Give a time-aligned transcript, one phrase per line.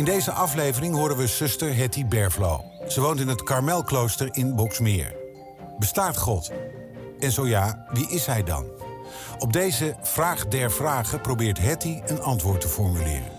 [0.00, 2.64] In deze aflevering horen we zuster Hetty Berflo.
[2.88, 5.16] Ze woont in het Karmelklooster in Boksmeer.
[5.78, 6.50] Bestaat God?
[7.18, 8.70] En zo ja, wie is hij dan?
[9.38, 13.30] Op deze vraag der vragen probeert Hetty een antwoord te formuleren.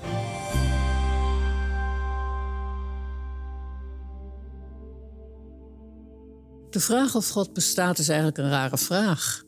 [6.70, 9.44] De vraag of God bestaat is eigenlijk een rare vraag.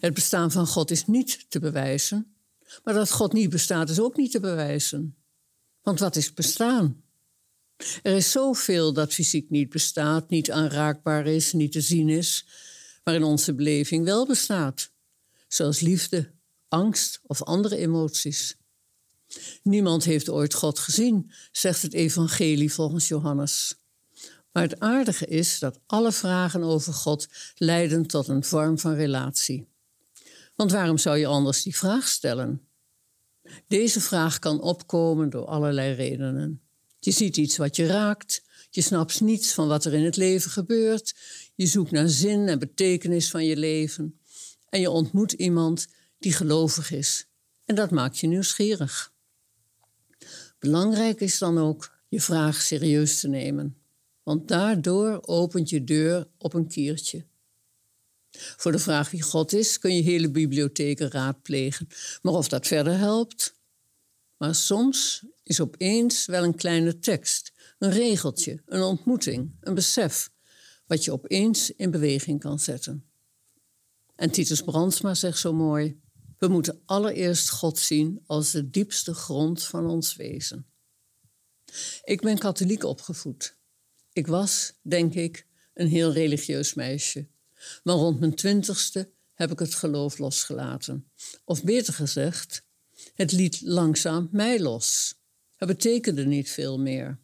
[0.00, 2.36] Het bestaan van God is niet te bewijzen,
[2.82, 5.23] maar dat God niet bestaat is ook niet te bewijzen.
[5.84, 7.02] Want wat is bestaan?
[8.02, 12.46] Er is zoveel dat fysiek niet bestaat, niet aanraakbaar is, niet te zien is,
[13.04, 14.90] maar in onze beleving wel bestaat.
[15.48, 16.32] Zoals liefde,
[16.68, 18.56] angst of andere emoties.
[19.62, 23.76] Niemand heeft ooit God gezien, zegt het Evangelie volgens Johannes.
[24.52, 29.68] Maar het aardige is dat alle vragen over God leiden tot een vorm van relatie.
[30.54, 32.68] Want waarom zou je anders die vraag stellen?
[33.66, 36.60] Deze vraag kan opkomen door allerlei redenen.
[36.98, 40.50] Je ziet iets wat je raakt, je snapt niets van wat er in het leven
[40.50, 41.14] gebeurt,
[41.54, 44.18] je zoekt naar zin en betekenis van je leven
[44.68, 45.86] en je ontmoet iemand
[46.18, 47.26] die gelovig is.
[47.64, 49.12] En dat maakt je nieuwsgierig.
[50.58, 53.76] Belangrijk is dan ook je vraag serieus te nemen,
[54.22, 57.24] want daardoor opent je deur op een kiertje.
[58.38, 61.88] Voor de vraag wie God is kun je hele bibliotheken raadplegen.
[62.22, 63.54] Maar of dat verder helpt?
[64.36, 70.30] Maar soms is opeens wel een kleine tekst, een regeltje, een ontmoeting, een besef,
[70.86, 73.04] wat je opeens in beweging kan zetten.
[74.16, 76.00] En Titus Brandsma zegt zo mooi:
[76.38, 80.66] We moeten allereerst God zien als de diepste grond van ons wezen.
[82.04, 83.56] Ik ben katholiek opgevoed.
[84.12, 87.26] Ik was, denk ik, een heel religieus meisje.
[87.82, 91.10] Maar rond mijn twintigste heb ik het geloof losgelaten.
[91.44, 92.64] Of beter gezegd,
[93.14, 95.14] het liet langzaam mij los.
[95.56, 97.18] Het betekende niet veel meer.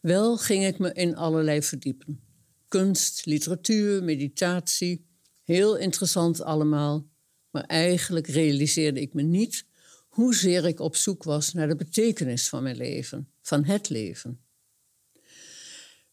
[0.00, 2.20] Wel ging ik me in allerlei verdiepen.
[2.68, 5.06] Kunst, literatuur, meditatie,
[5.44, 7.08] heel interessant allemaal.
[7.50, 9.66] Maar eigenlijk realiseerde ik me niet
[10.08, 14.45] hoezeer ik op zoek was naar de betekenis van mijn leven, van het leven.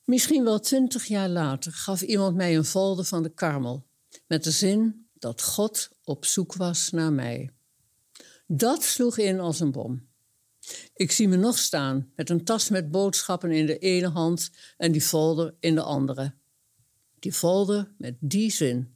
[0.04, 3.86] Misschien wel twintig jaar later gaf iemand mij een folder van de Karmel
[4.28, 7.50] met de zin dat God op zoek was naar mij.
[8.48, 10.08] Dat sloeg in als een bom.
[10.94, 14.92] Ik zie me nog staan met een tas met boodschappen in de ene hand en
[14.92, 16.34] die folder in de andere.
[17.20, 18.96] Die folder met die zin.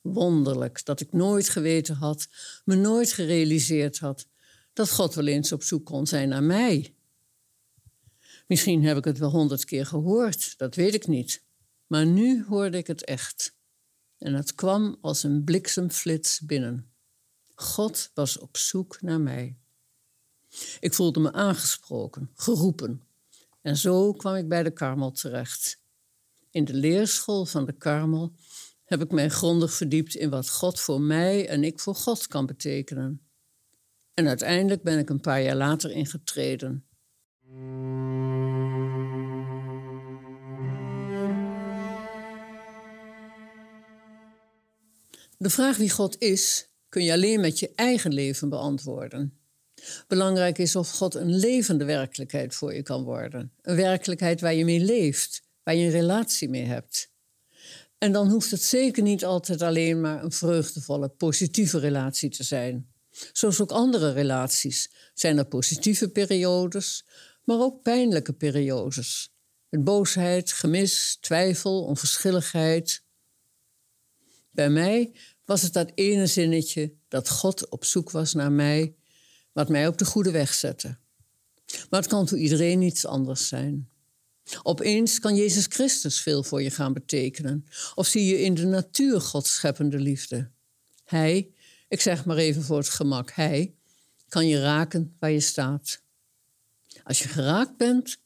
[0.00, 2.28] Wonderlijk dat ik nooit geweten had,
[2.64, 4.26] me nooit gerealiseerd had
[4.72, 6.94] dat God wel eens op zoek kon zijn naar mij.
[8.52, 11.44] Misschien heb ik het wel honderd keer gehoord, dat weet ik niet.
[11.86, 13.56] Maar nu hoorde ik het echt.
[14.18, 16.92] En het kwam als een bliksemflits binnen.
[17.54, 19.56] God was op zoek naar mij.
[20.80, 23.02] Ik voelde me aangesproken, geroepen.
[23.62, 25.80] En zo kwam ik bij de Karmel terecht.
[26.50, 28.32] In de leerschool van de Karmel
[28.84, 32.46] heb ik mij grondig verdiept in wat God voor mij en ik voor God kan
[32.46, 33.26] betekenen.
[34.14, 36.86] En uiteindelijk ben ik een paar jaar later ingetreden.
[45.42, 49.38] De vraag wie God is, kun je alleen met je eigen leven beantwoorden.
[50.06, 53.52] Belangrijk is of God een levende werkelijkheid voor je kan worden.
[53.62, 57.10] Een werkelijkheid waar je mee leeft, waar je een relatie mee hebt.
[57.98, 62.92] En dan hoeft het zeker niet altijd alleen maar een vreugdevolle, positieve relatie te zijn.
[63.32, 67.06] Zoals ook andere relaties zijn er positieve periodes,
[67.44, 69.32] maar ook pijnlijke periodes.
[69.68, 73.02] Met boosheid, gemis, twijfel, onverschilligheid.
[74.52, 75.12] Bij mij
[75.52, 78.94] was het dat ene zinnetje dat God op zoek was naar mij,
[79.52, 80.96] wat mij op de goede weg zette.
[81.90, 83.88] Maar het kan voor iedereen iets anders zijn.
[84.62, 87.66] Opeens kan Jezus Christus veel voor je gaan betekenen.
[87.94, 90.50] Of zie je in de natuur Gods scheppende liefde.
[91.04, 91.50] Hij,
[91.88, 93.74] ik zeg maar even voor het gemak, hij
[94.28, 96.02] kan je raken waar je staat.
[97.04, 98.18] Als je geraakt bent,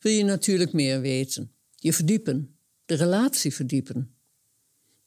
[0.00, 4.14] wil je natuurlijk meer weten, je verdiepen, de relatie verdiepen.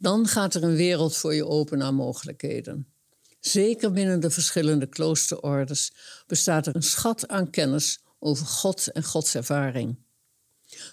[0.04, 2.94] Dan gaat er een wereld voor je open aan mogelijkheden.
[3.40, 5.94] Zeker binnen de verschillende kloosterordes
[6.28, 9.98] bestaat er een schat aan kennis over God en Godservaring.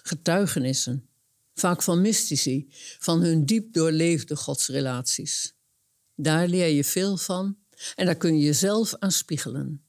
[0.03, 1.09] Getuigenissen,
[1.53, 2.67] vaak van mystici,
[2.99, 5.55] van hun diep doorleefde godsrelaties.
[6.15, 7.57] Daar leer je veel van
[7.95, 9.83] en daar kun je jezelf aan spiegelen.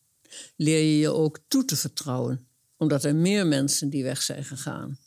[0.57, 2.47] Leer je je ook toe te vertrouwen,
[2.77, 4.99] omdat er meer mensen die weg zijn gegaan.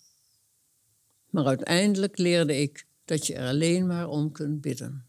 [1.29, 5.05] Maar uiteindelijk leerde ik dat je er alleen maar om kunt bidden.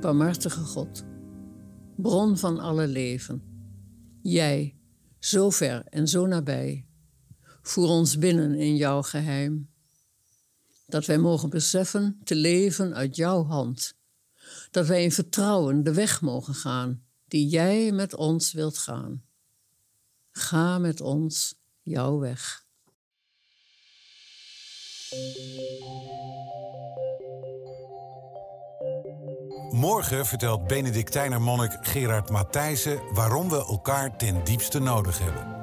[0.00, 1.04] Barmhartige God,
[1.96, 3.54] bron van alle leven,
[4.22, 4.76] Jij,
[5.18, 6.86] zo ver en zo nabij,
[7.62, 9.70] voer ons binnen in jouw geheim.
[10.86, 13.96] Dat wij mogen beseffen te leven uit jouw hand.
[14.70, 19.24] Dat wij in vertrouwen de weg mogen gaan die jij met ons wilt gaan.
[20.30, 22.63] Ga met ons jouw weg.
[29.70, 35.54] Morgen vertelt Benedictijner monnik Gerard Matthijssen waarom we elkaar ten diepste nodig hebben.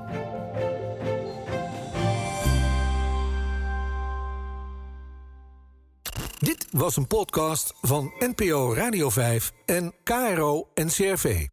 [6.40, 11.48] Dit was een podcast van NPO Radio 5 en KRO NCRV.